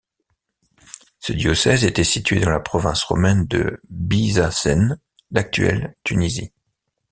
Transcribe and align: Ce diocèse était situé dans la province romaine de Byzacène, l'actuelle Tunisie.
Ce 1.19 1.31
diocèse 1.31 1.85
était 1.85 2.03
situé 2.03 2.39
dans 2.39 2.49
la 2.49 2.59
province 2.59 3.03
romaine 3.03 3.45
de 3.45 3.79
Byzacène, 3.91 4.99
l'actuelle 5.29 5.95
Tunisie. 6.03 6.51